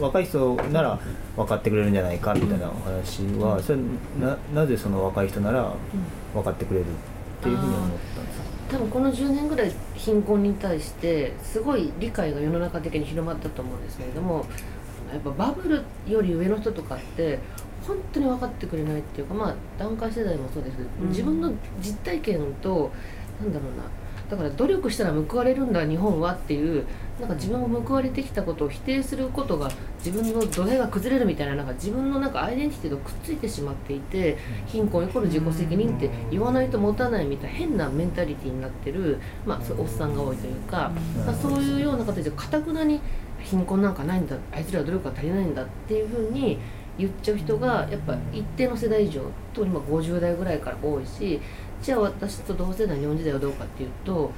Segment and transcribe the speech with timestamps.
[0.00, 0.96] 若い人なら
[1.34, 3.78] 分かってくれるんじゃないかみたいなお話は、それ
[4.20, 5.72] ななぜその若い人なら
[6.32, 6.88] 分かってくれるっ
[7.42, 8.44] ていうふうに思ったんですか？
[8.70, 14.46] 多分この10年ぐらい貧困に対してすごい理解が世の中的に広まったと思うんですけれども
[15.12, 17.40] やっぱバブルより上の人とかって
[17.84, 22.92] 本当に分かってくれないっていうかまあ団塊世代もそうですけど、うん自分の実体験と
[23.40, 23.82] なんだろうな
[24.30, 26.84] だから努力したら報われるんだ日本はっていう
[27.18, 29.70] なんか自分も報われてきたことを否定することが
[30.04, 40.92] 自分の土台が崩れるみたいななんか自分のなんかアイデンティティとくっついてしまっていて貧困イコール自己責任って言わないと持たないみたいな変なメンタリティになってる、まあ、おっさんが多いというか、
[41.26, 43.00] まあ、そういうような形でかたくなに
[43.40, 46.58] 貧困なんかないんだあいつらは努力が足りないんだっていうふうに
[46.98, 49.22] 言っちゃう人がやっぱ一定の世代以上
[49.54, 51.40] 特に今50代ぐらいから多いし
[51.80, 54.32] じゃあ私と同世代の40代はどうかっていうと,、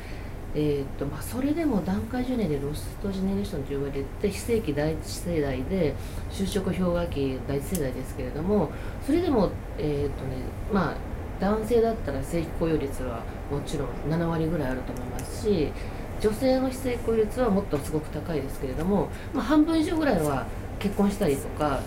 [0.55, 5.95] えーとまあ、それでも団塊ジュネでロストジェネレーションと呼ばれて非正規第一世代で
[6.31, 8.71] 就職氷河期第一世代ですけれども
[9.05, 10.37] それでも、えーとね
[10.73, 10.95] まあ、
[11.41, 15.73] 男性だったら正規雇用率はもちろん7割ぐらいあると思いますし
[16.21, 20.47] 女性の非正規雇用率はもっとすごく高いですけれども、まあ、半分以上ぐらいは
[20.81, 21.83] 結婚したりとかあの、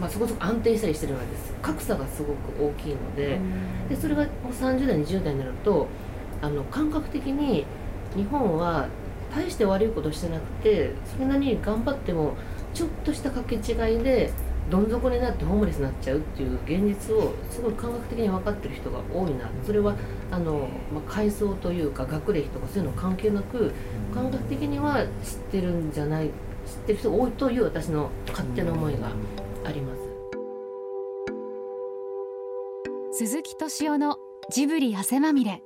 [0.00, 1.52] まあ、そこそこ安定したりしてるのです。
[1.60, 3.38] 格差がすごく大きいので
[3.88, 5.88] でそれがもう30代20代になると
[6.40, 7.66] あの感覚的に
[8.14, 8.88] 日本は
[9.34, 12.34] 大して悪いことしてなくてそれなりに頑張っても
[12.72, 14.30] ちょっとした掛け違いで
[14.70, 19.48] どん底になってホームレスになっちゃうっていう現実をすごい感覚的に分かってる人が多いな。
[19.64, 19.94] それは
[20.30, 23.72] あの、まあ、階層というか学歴とかそういうの関係なく
[24.12, 25.08] 感覚的には知っ
[25.52, 26.30] てるんじゃない
[26.66, 29.08] 知ってる人が多いという私の勝手な思いが
[29.64, 30.00] あります。
[33.12, 34.18] 鈴木敏夫の
[34.50, 35.62] ジブリ汗まみれ。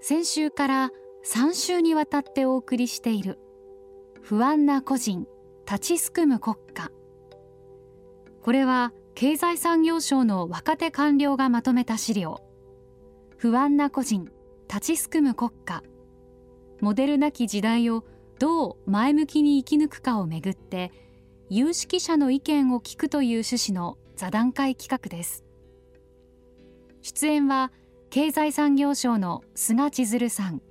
[0.00, 0.90] 先週から
[1.24, 3.38] 3週にわたってお送りしている
[4.20, 5.26] 不安な個人
[5.66, 6.90] 立ちすくむ国家。
[8.42, 12.40] これは経済産業省の若手官僚がまとめた資料。
[13.36, 14.28] 不安な個人
[14.68, 15.82] 立ちすくむ国家。
[16.80, 18.04] モデルなき時代を
[18.38, 20.92] どう前向きに生き抜くかをめぐって
[21.48, 25.44] 有識者の意見を聞くという趣旨の座談会企画です。
[27.04, 27.70] 出演は
[28.08, 30.62] 経済産業省の菅千鶴さん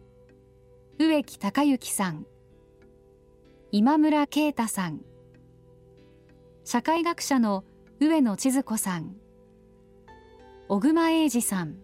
[0.97, 2.25] 植木隆之さん
[3.71, 5.01] 今村啓太さん
[6.63, 7.65] 社会学者の
[7.99, 9.15] 上野千鶴子さん
[10.69, 11.77] 小熊英二さん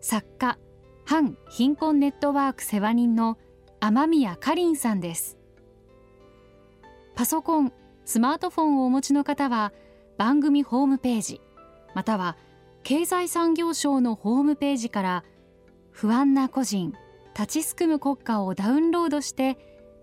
[0.00, 0.58] 作家
[1.04, 3.38] 反貧困ネットワーク世話人の
[3.80, 5.38] 雨宮かりんさんです。
[7.14, 7.72] パソコン
[8.04, 9.72] スマートフォンをお持ちの方は
[10.16, 11.40] 番組ホームページ
[11.94, 12.36] または
[12.82, 15.24] 経済産業省のホームページから
[15.90, 16.92] 不安な個人
[17.34, 19.58] 立ちすくむ国家をダウンロードして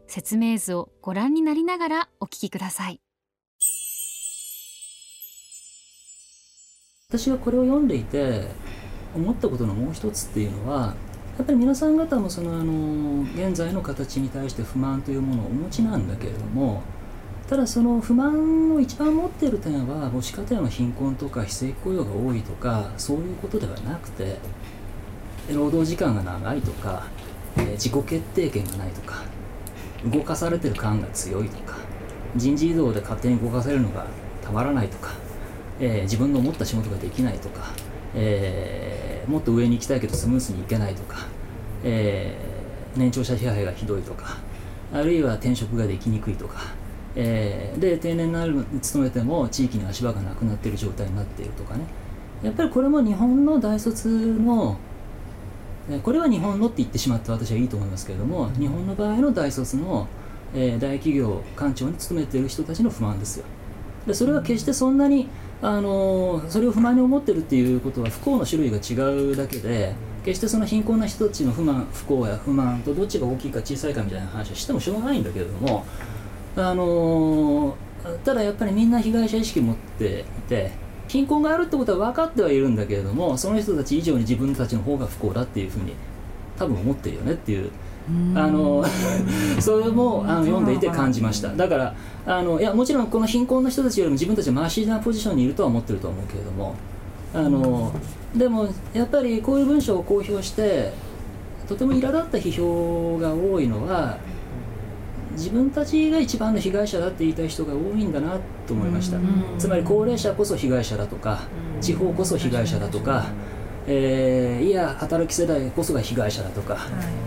[0.07, 3.01] 説明図をご覧になりながらお聞きください。
[7.09, 8.47] 私がこれを読んでいて
[9.15, 10.95] 思ったことのもう一つっていうのは
[11.37, 16.81] やっぱり皆さん方もそのあの現在の形に対して不満というものをお持ちなんだけれども
[17.49, 24.37] ただその不満の一番持っている点は母子家庭の貧困とか非正規雇用が多いとかそういうことではなくて
[25.53, 27.07] 労働時間が長いとか、
[27.57, 29.23] えー自己決定権がないとか
[30.05, 31.77] 動かされてる感が強いとか
[32.35, 34.05] 人事異動で勝手に動かされるのが
[34.41, 35.11] たまらないとか、
[35.79, 37.73] えー自分の思った仕事ができないとか、
[38.15, 41.27] えーもっと上に行きたいけどスムースに行けないとか、
[41.83, 42.55] えー
[42.97, 44.37] 年長者支配がひどいとか
[44.93, 46.61] あるいは転職ができにくいとか、
[47.15, 51.83] えーで定年になるに勤めても地域に足場がなくなっている状態になっているとかね。
[52.43, 54.77] やっぱりこれも日本の大卒の
[55.89, 60.07] えーこれは日本のって言ってしまって私はいいと思いますけれども日本の場合の大卒の、
[60.53, 63.45] えー大企業官庁に勤めている人たちの不満ですよ。
[64.07, 65.27] でそれは決してそんなに、
[65.61, 75.85] あのそれを不満に思ってるっていうことは不幸の種類が違うだけで決してその貧困な人たちの不満不幸や不満とどっちが大きいか小さいかみたいな話をしてもしょうがないんだけれども、
[76.55, 77.75] あの
[78.23, 80.71] ただやっぱりみんな被害者意識持っていて
[81.07, 85.93] 貧困があるってことは分かってはいるんだけれどもその人たち以上に自分たちの方が不幸だっていうふうに
[86.57, 87.71] 多分思ってるよねっていう
[88.35, 88.83] あの
[89.59, 91.49] それもあの読んでいて感じました。
[91.49, 96.75] だからあのいやもちろんこの貧困の人たちよりも自分たちはマシなポジションにいるとは思ってると思うけれども
[97.33, 97.91] あの
[98.35, 100.93] でもやっぱりこういう文章を公表して
[101.67, 104.17] とても苛立った批評が多いのは
[105.31, 108.37] 自分たちが一番の被害者だって言いたい人が多いんだな
[108.67, 109.17] と思いました。
[109.57, 111.41] つまり高齢者こそ被害者だとか
[111.81, 113.25] 地方こそ被害者だとか、
[113.87, 116.77] えーいや働き世代こそが被害者だとか、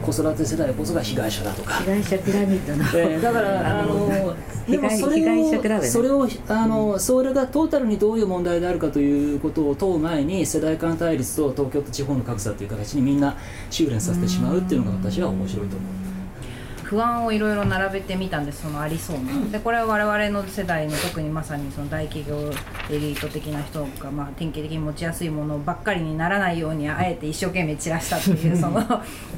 [0.04, 1.74] 子育て世代こそが被害者だとか。
[1.80, 2.84] 被害者ピラミッドの。
[2.94, 4.34] えーだから あの
[4.68, 5.80] でもそれをね。
[5.82, 13.36] それをあのそれがトータルにどういう問題であるかということを問う前に世代間対立と東京と地方の格差という形にみんな
[13.70, 16.07] 修練させてしまうっていうのが私は面白いと思う。
[16.88, 19.50] 不安をいろいろ並べてみたんですそのありそうな。
[19.52, 22.50] でこれは我々の世代の特にまさにその大企業
[22.90, 28.80] エリート的な人が、まあ、典型的に持ちやすいものばっかりにならないようにあえて一生懸命散らしたっていう その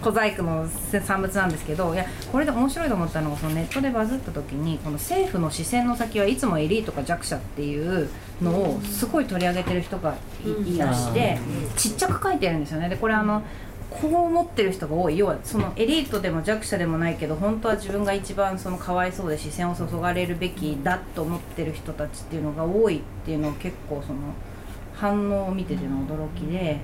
[0.00, 0.69] 小細工の
[1.05, 8.08] 産物なんですけどいやこれで面白いと思ったのがそのネットでバズった時にこの政府の視線の先はいつもエリートか弱者っていう
[8.41, 10.14] のをすごい取り上げてる人が
[10.44, 11.37] いいらして
[11.76, 12.88] ちっちゃく書いてるんですよね。
[12.88, 13.43] でこれあの
[13.91, 24.21] こう思ってる人が多い要はそのエリートでも弱者でもないけど本当は自分が一番そのかわいそうで視線を注がれるべきだと思ってる人たちっていうのが多いっていうのを結構その
[24.95, 26.79] 反応を見てての驚きで。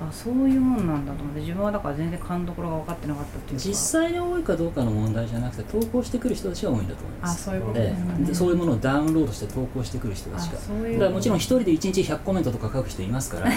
[0.00, 3.64] あそういうもんなんだと思って自分はだから全然勘どころが分かってなかったっていうか。
[3.64, 7.50] 実際に多いかどうかの問題じゃなくて投稿してくる人たちが多いんだと思います。
[7.50, 10.58] あそういうことえでそういうものをダウンロードして投稿してくる人たちが。
[10.58, 13.50] あそういうだからもちろん一人で1日100コメントとか書く人いますから。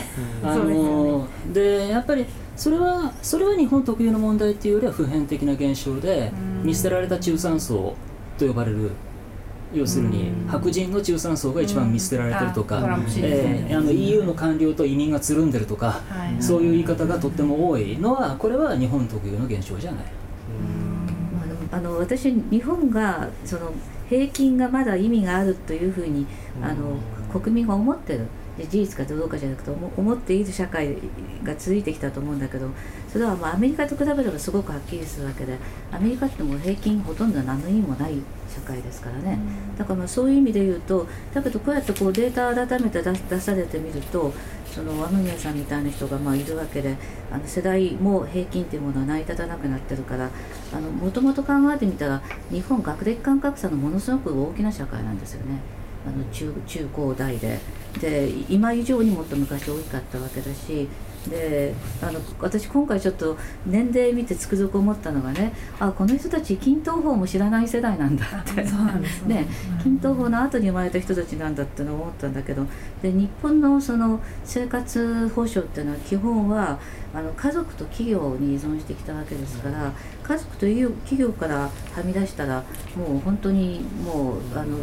[0.44, 6.68] あ そうででやっぱりそれはそれは日本特有の問題っていうよりは普遍的な現象でうん。
[6.68, 7.96] 見捨てられた中産層
[8.38, 8.92] と呼ばれる
[9.74, 10.48] 要するにうん。
[10.48, 12.82] 白人の中産層が一番見捨てられてるとか、
[13.18, 16.02] えーあの EU の官僚と移民がつるんでるとか、
[16.40, 20.06] そういう言い方がとっても多いのはこれは日本特有の現象じゃない。
[21.72, 23.72] あの私日本がその
[24.10, 26.26] 平均がまだ意味があるというふうに
[26.62, 26.98] あの
[27.40, 28.28] 国民が思ってる
[28.58, 30.96] で事実かどうかじゃなくて思思っている社会
[31.44, 32.70] が続いてきたと思うんだけど
[33.12, 35.58] それはまあアメリカと比べればすごくはっきりするわけで
[35.92, 38.16] アメリカってもう平均ほとんど何の意味もない
[38.54, 39.40] 社会ですからね。
[39.78, 44.34] だからまあそういう意味で言うとだけどこうやってこうデータを改めて出出されてみると
[44.66, 46.96] その雨宮さんみたいな人がまあいるわけで
[47.32, 50.30] あの世代も平均というものは成り立たなくなってるから
[50.80, 55.60] もともと考えてみたら日本学歴間格差のものすごく大きな社会なんですよね
[56.06, 57.60] あの中中高大で。
[58.00, 60.88] で今以上にもっと昔多かったわけだし。
[61.30, 63.38] であの私今回ちょっと
[63.68, 68.64] 年齢見てつくづく思ったのがねあこの人たち均等法も知らない世代なんだって。
[69.28, 69.46] ね。
[69.84, 72.66] 均等法の後に生まれた人たちなんだってのを思ったんだけど。
[73.04, 76.80] で日本のその生活保障っていうのは基本は
[77.14, 79.92] あの家族と企業に依存してきたわけですから
[80.24, 81.72] 家族という企業からは
[82.04, 82.64] み出したら
[82.96, 84.78] もう本当にもうあの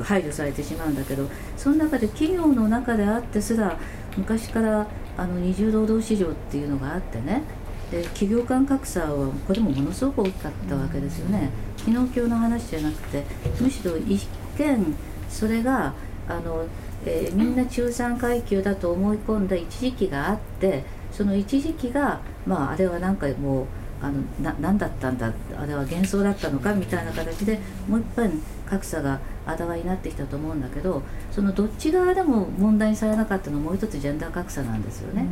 [0.00, 3.76] 排除されてしまうんだけどその中で企業の中であってすら
[4.16, 4.86] 昔から
[5.16, 7.42] あの二重労働市場っていうのがあってね
[7.90, 11.50] で企業間格差はこれもものすごく大きかったわけですよね。
[11.76, 13.24] 昨日今日の話じゃなくて
[13.60, 14.94] むしろ一見
[15.28, 15.92] それが
[16.28, 16.64] あの、
[17.04, 23.66] えーみんな中産階級だと思い込んだ一時期があってその一時期がまああれはなんかもう
[24.02, 28.32] あのな何だったんだあれは幻想だったのかみたいな形でもう一遍
[28.68, 35.26] 格差があらわになってきたと思うんだけどそのどっち側でも問題にされなかったのはもう一つジェンダー格差なんですよね。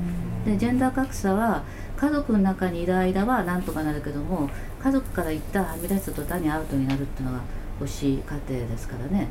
[0.46, 1.64] でジェンダー格差は
[1.96, 4.48] 家族の中にいる間はなんとかなるけども
[4.82, 7.40] 家族から一旦はみ出すと単にアウトになるっていうのが
[7.80, 8.18] 母子家
[8.48, 9.28] 庭ですからね。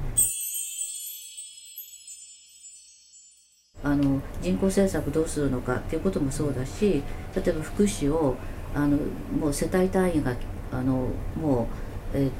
[3.82, 7.02] あの人口政策どうするのかっていうこともそうだし
[7.34, 8.36] 例えば福祉を
[8.76, 8.98] あの
[9.40, 10.36] もう世帯単位が
[10.72, 11.08] あの
[11.40, 11.68] も
[12.14, 12.32] う、えー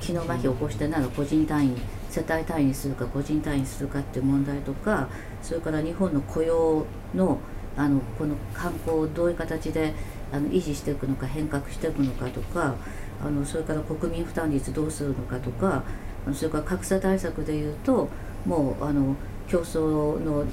[0.00, 1.76] 機能麻痺を起こしてなら個人単位
[2.08, 5.08] 世帯単位にするか個人単位にするかっていう問題とか
[5.42, 7.38] それから日本の雇用の
[7.74, 9.94] あのこの観光をどういう形で
[10.30, 12.74] あの維持していくのか変革していくのかとか
[13.24, 15.82] あのそれから国民負担率どうするのかとか
[16.34, 18.10] それから格差対策でいうと
[18.44, 19.16] もうあの
[19.48, 20.44] 競争の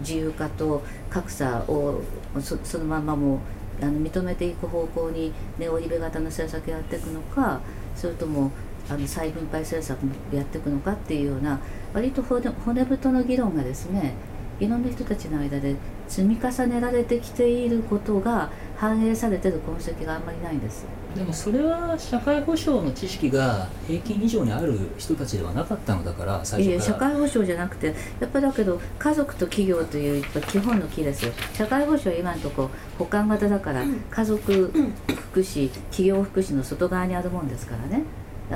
[0.00, 2.00] 自由化と格差を
[2.40, 3.38] そそのままもう
[3.80, 7.60] あの認めていく方向にネオリベ型の政策やっていくのか
[7.94, 8.50] それとも
[8.90, 11.60] あの再分配政策もやっていくのかっていうような
[11.92, 14.14] 割と骨骨太の議論がですね
[14.60, 15.76] いろんな人たちの間で
[16.08, 20.86] 積み重ねられてきていることが反映されてる痕跡があんまりないんです。
[21.18, 27.88] でもそれは社会保障の知識が平均以上にある人たちではなかったのだから最初いや社会保障じゃなくて
[28.20, 31.32] やっぱだけど家族と企業というやっぱ基本の木ですよ。
[31.54, 34.70] 社会保障は今のところ補完型だから家族
[35.08, 38.04] 福祉企業福祉の外側にあるもんですからね。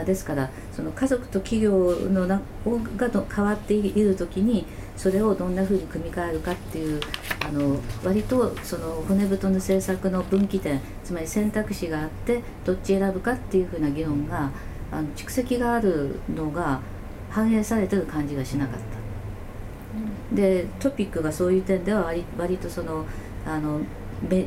[0.04, 2.40] ですからその家族と企業のな
[2.96, 4.64] がと変わっている時に
[4.96, 7.00] それをどんなふうに組み替えるかっていう
[7.46, 14.50] あの割とその骨太の政策の分岐点つまり選択肢があってどっち選ぶかっていうふうな議論が
[14.90, 16.80] あの蓄積があるのが
[17.30, 20.34] 反映されてる感じがしなかった。
[20.34, 23.04] でトピックがそういう点では割割とその
[23.44, 23.80] あの
[24.28, 24.46] メ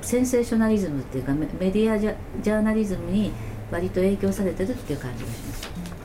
[0.00, 3.32] センセーショナリズムっていうかメメディアジャジャーナリズムに
[3.70, 5.96] 割と影響されてるっていう感じがします。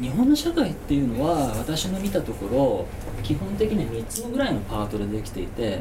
[0.00, 2.86] 日本の社会っていうのは私の見たところ
[3.22, 5.80] 基本的には3つのぐらいのパートでできていて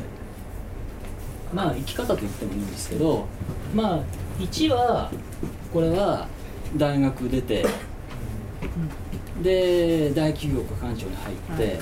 [1.53, 3.27] まあ生き方と言ってもいいんですけど
[3.74, 4.03] まあ
[4.39, 5.12] 1は
[5.74, 6.29] これは
[6.77, 7.65] 大学出て
[9.41, 11.79] で大企業か官庁に入って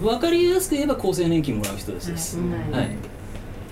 [0.00, 2.90] 分かりやすく言えば厚生年金もらう人たちです、はい、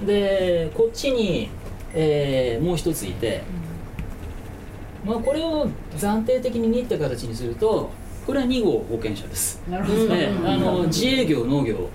[0.05, 1.49] でこっちに、
[1.95, 3.43] えーもう一ついて、
[5.05, 7.91] まあ、これを暫定的に2って形にすると
[8.27, 11.89] これは2号保険者です、なるほど、えーあの自営業農業、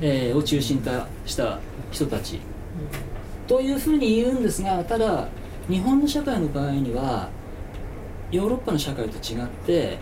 [0.00, 0.90] えーを中心と
[1.24, 1.58] した
[1.90, 2.40] 人たち。
[3.46, 5.26] というふうに言うんですがただ
[5.68, 7.28] 日本の社会の場合には
[8.30, 9.98] ヨーロッパの社会と違って、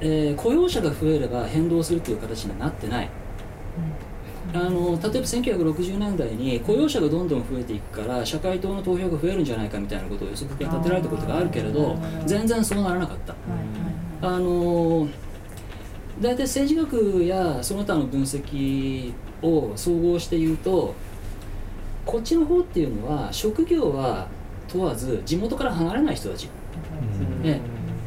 [0.00, 3.08] えー雇用者が増えれば変動するという形にはなってない、
[4.52, 13.34] あの例えば1960年代に雇用者がどんどん増えていくから社会党の投票が増えるんじゃないかみたいなことを予測が立てられたことがあるけれど全然そうならなかった。
[14.22, 15.08] あの
[16.20, 20.94] 大体政治学やその他の分析を総合して言うと
[22.04, 24.28] こっちの方っていうのは職業は
[24.68, 26.48] 問わず地元から離れない人たち、
[27.42, 27.60] ね、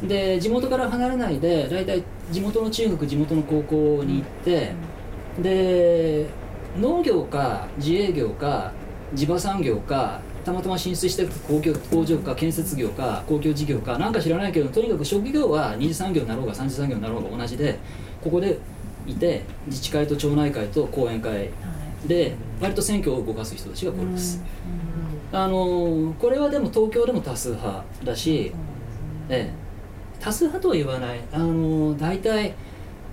[0.04, 4.74] で地元から離れないで大体地元の中学地元の高校に行って
[5.42, 6.28] で
[6.80, 8.72] 農業か自営業か
[9.14, 17.80] 地場産業かたまたま進出してる工業工場か建設業か公共事業かなんか知らないけどとにかく職業は二次産業になろうが三次産業になろうが同じで
[18.22, 18.58] ここで
[19.08, 21.50] いて自治会と町内会と後援会
[22.06, 24.44] で割と選挙を動かす人たちがこれです。
[25.32, 28.54] あのこれはでも東京でも多数派だし、
[29.30, 29.54] ええ、
[30.20, 31.22] 多数派とは言わない。
[31.32, 32.54] あの大体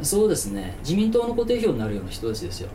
[0.02, 0.76] そうですね。
[0.80, 2.68] 自民党の固定票になるような人たちですよ。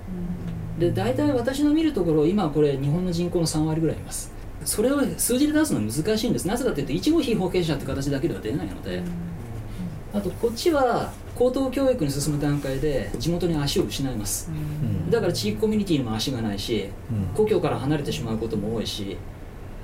[0.80, 4.32] で大体私の見るところ今これ日本の人口の3割ぐらいいます。
[4.64, 6.48] それを数字で出すのは難しいんです。
[6.48, 9.04] なぜかというと一号被保険者って形だけでは出ないので、
[10.14, 14.50] あとこっちは高等教育に進む段階で地元に足を失います、
[15.10, 16.90] だから地域コミュニティにも足がないし
[17.36, 19.18] 故郷から離れてしまうことも多いし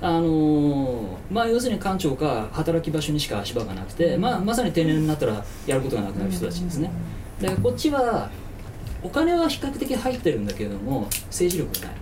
[0.00, 6.90] あのーまあ要するに官庁か働き場所にしか足場がなくて、まあ、まさに定年になったらやることがなくなる人たちですね
[7.42, 8.30] でこっちは
[9.02, 11.96] お金は比較的入ってるんだけれども政治力がない。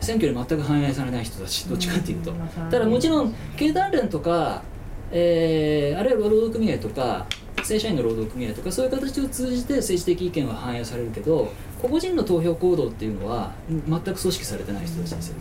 [0.00, 2.32] 選挙に全く反映されない人たちどっちかっていうと。
[2.70, 4.62] ただもちろん経団連とか、
[5.10, 7.26] えーあるいは労働組合とか
[7.64, 15.36] 正社員の労働組合とかそういう形を通じて政治的意見は反映されるけど個々人の投票行動っていうのはうん全く組織されてない人たちですよ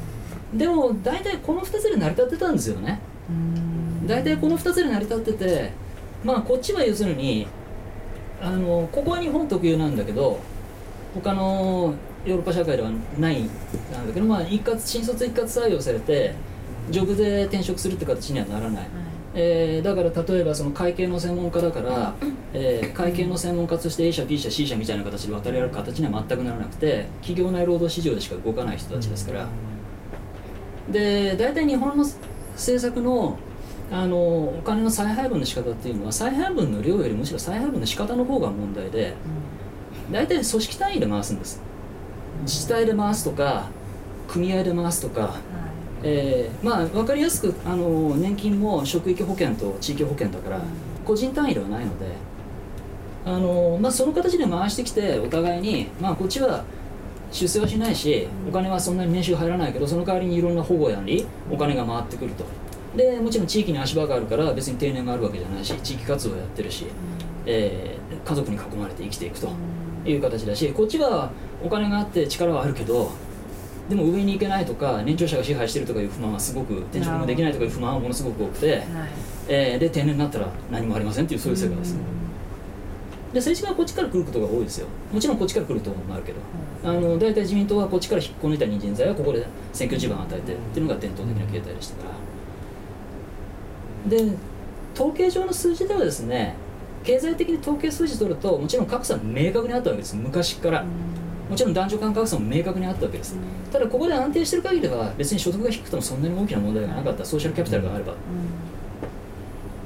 [0.53, 2.99] でも大体この2つで成り立ってたんですよね。
[4.05, 5.71] 大体この2つで成り立ってて
[6.23, 7.45] まあこっちは要するに
[8.41, 10.39] あのここは日本特有なんだけど
[11.13, 11.93] 他の
[12.25, 13.41] ヨーロッパ社会ではない
[13.91, 16.35] なんだけど、まあ、一括新卒一括採用されて
[16.89, 18.87] ジョブで転職するって形にはならない、
[19.33, 22.15] えーだから例えばその会計の専門家だから、
[22.53, 29.47] えー会計の専門家として A 社 B 社 C 社みたいな形で渡り歩く形には全くならなくて企業内労働市場でしか動かない人たちですから。
[30.91, 32.05] で大体日本の
[32.53, 33.37] 政策の
[33.91, 39.13] あのお金の再配分の仕方っていうのは再配分の量よりむしろ再配分の仕方の方が問題で
[40.11, 41.61] 大体組織単位で回すんです。
[42.43, 43.69] 自治体で回すとか
[44.27, 45.35] 組合で回すとか、
[46.03, 50.61] えーまあ分かりやすくあの年金も職域保険と地域保険だから
[51.05, 52.05] 個人単位ではないので
[53.25, 56.63] あの、まあ、その形で回してきてお互いに、まあ、こっちは
[57.31, 62.45] 出世はしないしお金はそんなに年収入らないけどその代わりにいろんな保護やりお金が回ってくると
[62.95, 66.85] でもちろん地域に足場があるから別に定年があるわけじゃないし地域活動をやってるし、
[67.45, 69.49] えー家族に囲まれて生きていくと
[70.05, 71.31] いう形だしこっちは
[71.63, 73.11] お金があって力はあるけど
[73.87, 78.83] でも上に行けないとか年長者が支配してるとかいう不満はすごく転職もできないとかいう不満はものすごく多くて、
[79.47, 81.99] えーで定年になったら何もありませんっていうそういう世界ですね。
[83.33, 84.87] で政治家はこっちから来ることが多いですよ。
[85.13, 86.39] もちろんこっちから来るところもあるけど。
[86.83, 92.15] あの大体自民党はこっちから引っこ抜いた人材はここで選挙地盤を与えてっていうのが伝統的な形態でしたから
[94.09, 94.31] で
[94.95, 96.55] 統計上の数字ではですね
[97.03, 100.15] 経済的に統計数字取るともちろん格差は明確にあったわけです。
[100.15, 100.85] 昔から。
[101.49, 103.37] もちろん男女間格差も明確にあったわけです。
[103.71, 107.23] ただここで安定してる限りは別に所得が低くてもそんなに大きな問題がなかった。
[107.23, 108.13] ソーシャルキャピタルがあれば。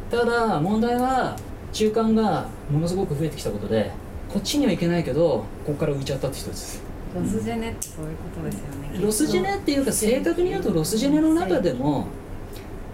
[0.09, 1.37] ただ問題は
[1.71, 3.91] 中間がものすごく増えてきたことで
[4.27, 6.81] こっちには行けないけどここから浮いちゃったって人です。
[7.13, 8.99] ロスジェネってそういうことですよね。
[8.99, 12.07] ロスジェネっていうか正確に言うとロスジェネの中でも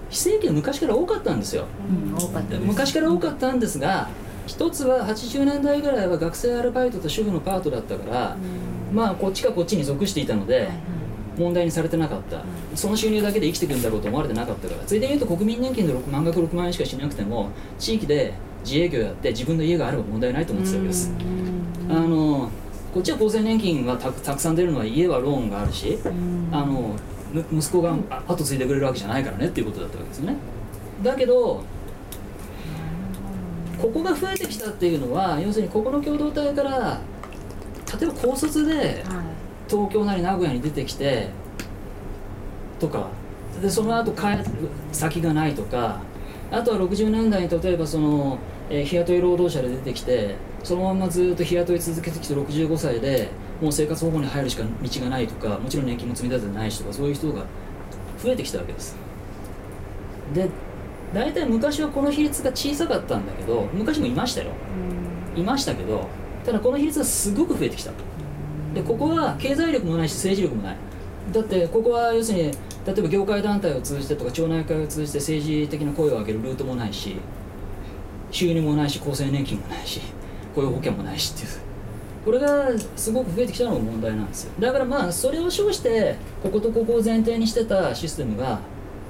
[0.09, 1.65] 非正規は昔から多かったんですよ。
[1.89, 4.09] うん多か昔から多かったんですが
[4.47, 8.37] 一つは80年代ぐらいは学生アルバイトと主婦のパートだったから、
[8.93, 10.69] まあこっちかこっちに属していたので、
[11.37, 12.41] 問題にされてなかった、
[12.73, 18.33] その収入だけで生きていくんだろうと思われてなかったからついでに言うと国民年金で6満額6万円しかしなくても地域で
[18.63, 21.11] 自営業やって自分の家があれば問題ないと思ってたわけです、
[21.89, 22.49] あの
[22.93, 25.99] こっちは厚生年金はたたくさん出るのは家はローンがあるし、
[26.51, 26.95] あのむ
[27.51, 30.35] 息子があ後継いでくれるわけじゃないからねっていうことだったわけですよね。
[31.03, 31.63] だけど
[33.81, 36.99] ここが増えてきたっていうのは要するにここの共同体から
[37.99, 39.03] 例えば高卒で
[39.69, 41.29] 東京なり名古屋に出てきて
[42.79, 43.07] とか
[43.61, 44.45] でその後帰る
[44.91, 46.01] 先がないとか
[46.51, 53.29] あとは60年代に例えばその、えー日雇い労働者で出てきてそのままずっと日雇い続けてきて65歳で
[53.61, 57.43] もう生活保護に入るしか道がないとかもちろん年金も積み立ててないしとかそういう人が
[58.21, 58.95] 増えてきたわけです。
[60.33, 60.49] で
[61.13, 64.51] 大体昔はこの比率が小さかったんだけど昔もいましたよ。
[65.35, 66.07] いましたけど
[66.45, 67.91] ただこの比率がすごく増えてきた。
[68.73, 70.77] でここは経済力もないし政治力もない。
[71.31, 72.43] だってここは要するに
[72.85, 77.17] 例えば業界団体を通じてとか町内会を通じて政治的な声を上げるルートもないし
[78.31, 80.01] 収入もないし厚生年金もないし
[80.55, 81.66] 雇用保険もないしっていう
[82.27, 84.51] これがすごく増えてきたのが問題なんですよ。
[84.59, 88.59] だからまあそれを称してこことここを前提にしてたシステムが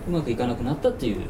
[0.07, 1.21] うまくいかなくなったっていう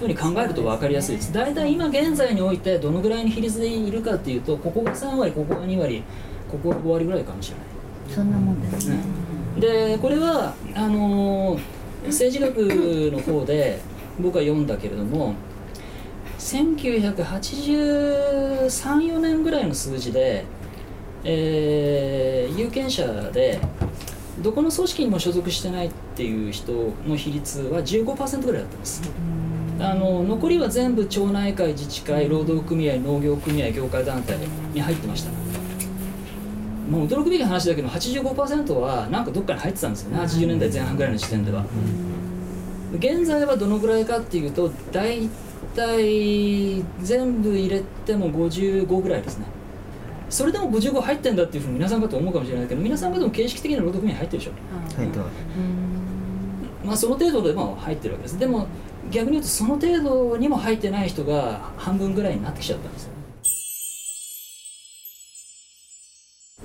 [0.00, 1.32] ふうに考えると分かりやすいです。
[1.32, 6.02] 大体今現在においてどのぐらいの比率でいるかっていうとここが3割ここが2割
[6.50, 7.66] ここが5割ぐらいかもしれない。
[8.12, 8.98] そんなもんですね。
[9.60, 11.60] でこれはあのー
[12.06, 12.56] 政治学
[13.12, 13.78] の方で
[14.18, 15.34] 僕は読んだけれども
[16.40, 20.44] 1983-4年ぐらいの数字で、
[21.24, 23.58] えー有権者で
[24.42, 26.72] どこの組織にも所属してないっていう人
[27.06, 29.02] の比率は15%ぐらいだったんです。
[29.78, 34.36] あの残りは全部町内会自治会労働組合農業組合業界団体
[34.74, 35.30] に入ってました。
[36.90, 40.18] もう驚くべき話だけど85%はなんかどっかに入ってたんですよね。
[40.18, 41.64] 80年代前半ぐらいの時点では。
[42.94, 45.28] 現在はどのぐらいかっていうと大
[45.76, 49.46] 体全部入れても55ぐらいですね
[50.30, 54.52] それでも55入ってんだっていうふうに皆さん方思うかもしれないけど皆さん方も形式的な労働組合入ってるでしょ。
[54.96, 55.30] 入ってます
[56.86, 58.38] まあその程度でも入ってるわけです。
[58.38, 58.66] でも
[59.10, 63.09] 逆に言うとその程度にも入ってない人が半分ぐらいになってきちゃったんです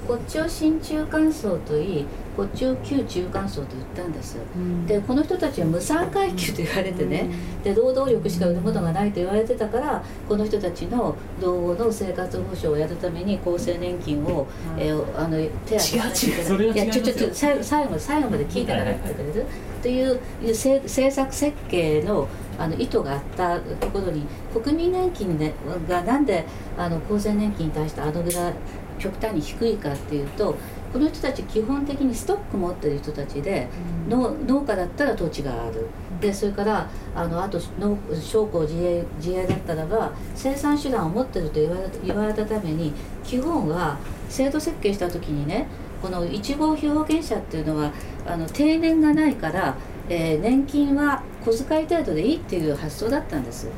[0.06, 2.06] よこっちを新中間層といい
[2.38, 4.38] こっちを旧中間層と言ったんです、
[4.86, 7.30] でこの人たちは無産階級と言われてね、
[7.64, 19.46] で労働力しか売るものがないと言われてたからこの人たちの老後の生活保障をやるために厚生年金を、えーあの手当て違ういやちょちょちょ最後最後最後まで聞いてなかったけれど、
[19.82, 25.54] という政政策設計のあの意図があったところに国民年金、ね、
[25.90, 26.46] がなんで
[26.78, 28.54] あの厚生年金に対してあのぐらい
[29.00, 30.56] 極端に低いかっていうと
[30.94, 33.68] この人たち基本的にストック持ってる人たちで、
[34.08, 35.88] 農農家だったら土地がある。
[36.22, 42.94] でそれからあのあと農商工自営自営だったらば生産手段を持ってると言われ言われたために
[43.26, 43.98] 基本は
[44.30, 45.68] 制度設計した時にね
[46.02, 47.92] この1号被保険者っていうのは
[48.26, 49.76] あの定年がないから、
[50.08, 53.70] えー年金は小遣い程度でいいっていう発想だったんです。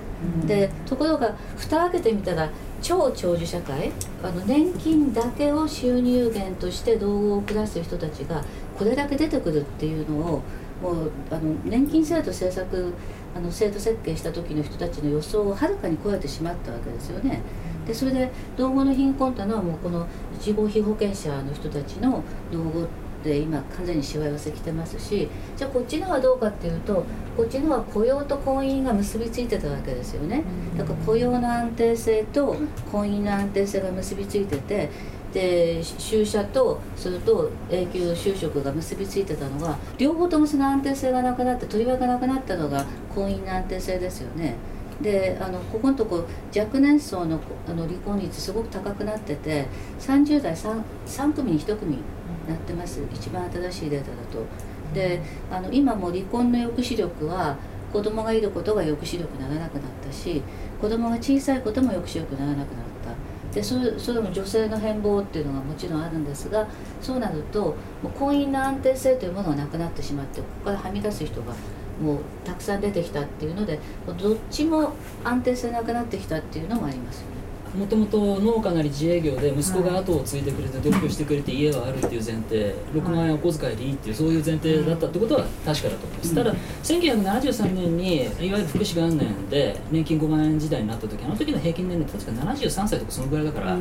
[0.45, 2.49] でところが蓋開けてみたら
[2.81, 3.91] 超長寿社会
[4.23, 8.43] あの年金だけを収入源として老後を暮らす人たちが
[8.77, 10.41] これだけ出てくるっていうのを
[10.81, 12.93] もうあの年金制度政策
[13.35, 17.41] あの制度設計した時の人たちの予想をはるかに超えてしまったわけですよね。
[17.85, 20.07] でそれで老後の貧困というのはもうこの
[20.39, 22.87] 1号被保険者の人たちの老後
[23.27, 30.43] って今完全にしわ寄せきてますしじゃあこっちのはどうかっていうとこっちのは雇用と婚姻が結びついてたわけですよね
[30.77, 32.55] だから雇用の安定性と
[32.89, 34.89] 婚姻の安定性が結びついてて
[35.33, 44.55] で就社とそれと永久就職が結びついてたのが両方ともその安定性がなくなって取り分がなくなったのが婚姻の安定性ですよね。
[45.01, 49.67] であのここのとこ若年層のあの離婚率すごく高くなってて
[49.99, 51.99] 30代 3, 3組に1組に
[52.47, 54.45] なってます一番新しいデータだと。
[54.93, 57.57] であの今も離婚の抑止力は
[57.91, 60.41] 子供がいることが抑止力にならなくなったし
[60.79, 66.67] 子供が小さいことも抑止力にならなくなったでそれそれも女性の変貌っていうのがもちろんあるんですが
[67.01, 71.53] そうなるともう婚姻の安定性というものがなくなってしまってここからはみ出す人が
[72.01, 73.79] もうたくさん出てきたっていうので
[74.17, 77.36] どっちも安定性なくなってきたっていうのもありますよね。
[77.77, 93.77] もともと農家なり自営業で息子が後を継いでくれて独居してくれて家はあるっていう前提6万円お小遣いでいいっていうそういう前提だったってことは確かだと思います、ただ1973年にいわゆる福祉元年で年金5万円時代になった時あの時の平均年齢確か73歳とかそのぐらいだから、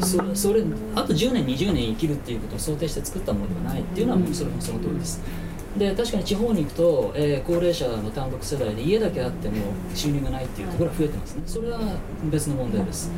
[0.00, 0.62] そそれ
[0.94, 5.20] あと10年20年生きるっていうことを想定して作ったものではないっていうのはもうそれもその通りです
[5.76, 11.42] で確かに地方に行くと、えー高齢者の単独世代で家だけあっても収入がないっていうところが増えてますね。
[11.46, 11.80] それは
[12.30, 13.10] 別の問題です。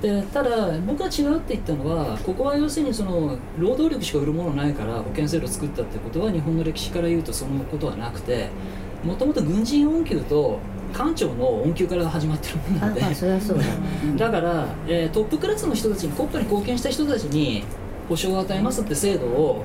[0.00, 8.48] でただ僕が違うって言ったのはここは要するにその労働力しか売るものないから保険制度を作ったってことは日本の歴史から言うとそのことはなくて
[9.04, 10.58] もともと軍人恩給と
[10.94, 13.00] 官庁の恩給から始まってるものなので。
[14.16, 14.30] だ。
[14.30, 17.62] から、えートップクラスの人たちに国家に貢献した人たちに
[18.08, 19.64] 保障を与えますって制度を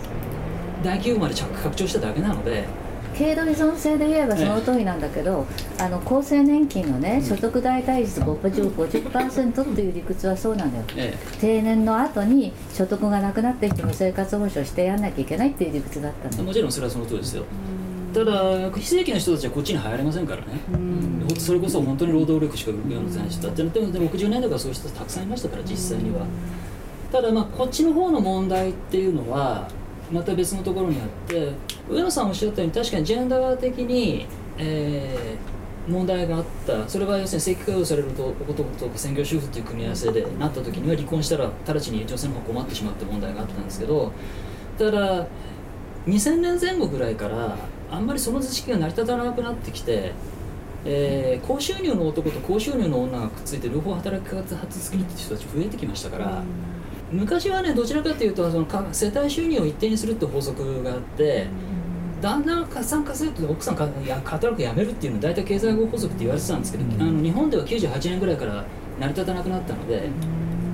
[0.86, 2.66] 大企業まで着拡張しただけなので
[3.18, 5.46] 軽度依存性で言えばその通りなんだけど、
[5.80, 10.84] あの厚生年金のね所得代替率 50%, 50%っていう理屈はそうなんだよ。
[10.98, 17.46] え定年の後に所得がなくなってきても生活保障してやんなきゃいけないっていう理屈だったんだよえもちろんそれはその通りですよ。
[18.14, 20.46] ただ非正規の人たちはこっちに入れませんからね。
[21.38, 26.26] それこそ本当に労働力しか売るような人だってでもでも60年代からそういう人たくさんいましたから実際には。
[27.14, 29.70] ただまあこっちの方の問題っていうのは
[30.16, 31.52] また別のところにあって
[31.90, 34.26] 上野さんおっしゃったように確かにジェンダー的に、
[34.58, 35.56] えー
[35.88, 36.90] 問題があった。
[36.90, 44.12] それは要するに正規雇用されると男とか専業主婦という組み合わせでなった時には離婚したら直ちに女性の方が困ってしまうって問題があったんですけど
[44.80, 45.28] ただ
[46.08, 47.56] 2000年前後ぐらいから
[47.92, 50.14] あんまりその図式が成り立たなくなってきて、
[50.86, 56.44] えー高収入の男と高収入の女がくっついて両方働き方発するって人たち増えてきましたから、
[57.16, 61.48] 昔はねどちらかというとそのか世帯収入を一定にするって法則があって、
[62.22, 68.66] だんだん加算稼ぐと奥さんかいや働くやめるっていうのは大体経済合法則って言われてたんですけど、あの日本では98年ぐらいから
[69.00, 70.10] 成り立たなくなったので、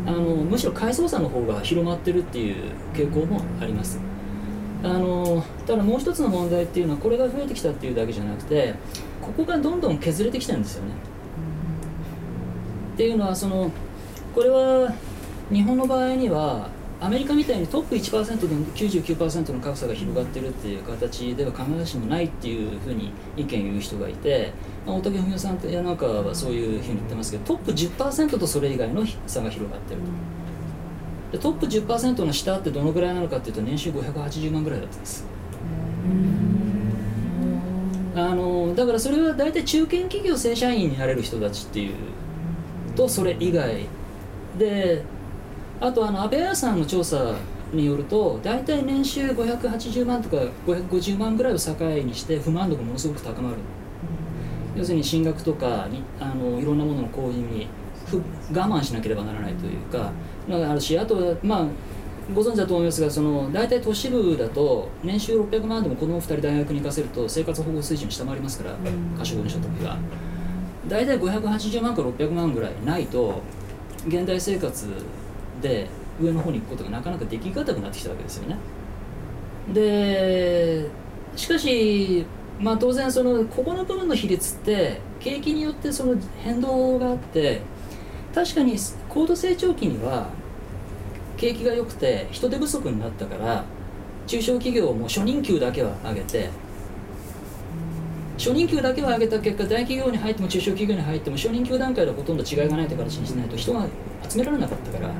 [0.05, 3.99] あのむしろ階層差の方が広まってるっていう傾向もあります。
[4.83, 8.73] あのただもう一つの問題っていうのはこれが増えてきたっていうだけじゃなくて
[9.21, 10.91] ここがどんどん削れてきてるんですよね。
[12.95, 13.71] っていうのはその
[14.33, 14.91] これは
[15.51, 16.69] 日本の場合には
[17.01, 24.53] アメリカみたいにトップ1%で99%の格差が広がってるっていう形では必ずしもないっていうふうに意見を言う人がいて、
[24.85, 30.07] まあ、大竹文雄さんやなんかはそういうふうに言ってますけどトップ10%とそれ以外の差が広がってると。
[31.31, 35.25] でトップ10%の下ってどのぐらいなのかっていうと年収580万ぐらいだったんです
[38.15, 41.95] あのだからそれは大体中堅企業正社員になれる人たちっていう
[42.97, 43.87] とそれ以外
[44.59, 45.03] で
[45.81, 47.35] あとあの安倍彩さんの調査
[47.73, 53.57] によると大体年収580万とか550万ぐらいを境にして不満度がものすごく高まる。
[54.77, 57.67] 要するに進学とかにあのいろんなものの購入に
[58.05, 60.11] 不我慢しなければならないというか
[60.49, 61.65] あるしあとはまあ
[62.33, 68.75] ご存知だと思いますがその大体都市部だと年収600万でも子供2人大学に行かせると生活保護水準下回りますから
[69.17, 69.97] 可処分所得が。
[70.87, 73.41] 大体580万から600万ぐらいないと
[74.07, 74.87] 現代生活
[75.61, 75.87] で
[76.19, 78.57] 上の方に行くことがなかなかできがたくなってきたわけですよね。
[79.73, 80.87] で
[81.35, 82.25] しかし
[82.59, 87.61] まあ当然そのここの部分の比率って景気によってその変動があって
[88.33, 88.75] 確かに
[89.09, 90.29] 高度成長期には
[91.37, 93.65] 景気が良くて人手不足になったから
[94.27, 96.49] 中小企業も初任給だけは上げて
[98.37, 103.85] 初任給だけは上げた結果大企業に入っても中小企業に入っても初任給段階ではほとんど違いがないという形にしないと人が
[104.27, 105.11] 集められなかったから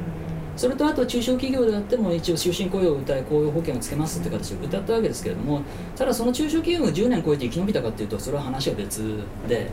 [0.58, 5.62] それとあと中小企業であっても一応終身雇用を謳い雇用保険をつけますって形で歌ったわけですけれども
[5.96, 9.02] ただその中小企業が10年超えて生き延びたかっていうとそれは話は別
[9.48, 9.70] で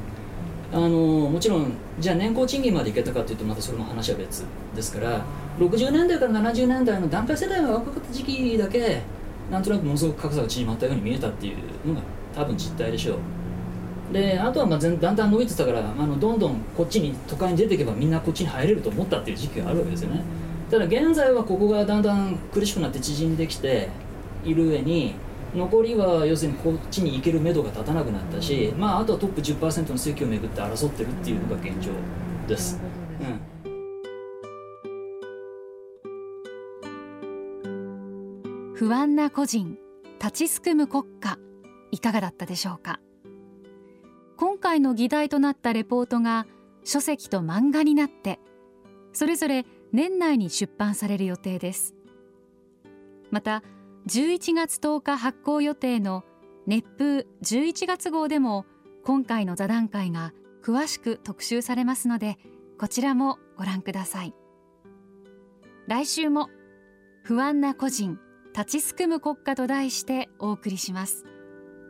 [0.72, 5.24] あのもちろんじゃあ年功賃金までいけたかっていうとまたそれも話は別ですから
[5.58, 9.02] 60年代から70年代の団塊世代が若かった時期だけ
[9.50, 12.02] なんとなくものすごく格差が縮まったように見えたっていうのが
[12.34, 13.18] 多分実態でしょう。
[14.12, 20.22] であとはまあ全だんだん伸びてたからあのどんどんこっちに都会に出ていけばみんなこっちに入れると思ったっていう時期があるわけですよね。
[20.70, 23.88] ただ現在はここがだんだん苦しくなって縮んできて
[24.44, 25.14] いる上に
[25.54, 31.90] 残りは要するにこっちに行ける目処が立たなくなったし、まあ、あとはトップ10%の席をめぐって争ってるっていうのが現状
[32.46, 32.78] です。
[33.20, 33.40] うん。
[38.74, 39.78] 不安な個人
[40.20, 41.38] 立ちすくむ国家
[41.90, 43.00] いかがだったでしょうか。
[44.36, 46.46] 今回の議題となったレポートが
[46.84, 48.38] 書籍と漫画になって
[49.12, 51.94] それぞれ年内に出版される予定です。
[53.30, 53.62] また
[54.06, 56.24] 11月10日発行予定の
[56.66, 58.66] 熱風11月号でも
[59.04, 62.38] 今回の座談会が詳しく特集されますので
[62.78, 64.34] こちらもご覧ください。
[65.86, 66.48] 来週も
[67.24, 68.18] 不安な個人
[68.54, 71.24] 立ちすくむ国家と題してお送りします。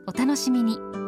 [0.06, 1.07] お楽しみに。